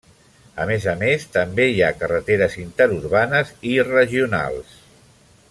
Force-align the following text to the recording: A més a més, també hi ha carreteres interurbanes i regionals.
A 0.63 0.65
més 0.69 0.85
a 0.93 0.95
més, 1.01 1.25
també 1.35 1.67
hi 1.73 1.83
ha 1.83 1.91
carreteres 1.99 2.57
interurbanes 2.65 3.53
i 3.75 3.77
regionals. 3.93 4.75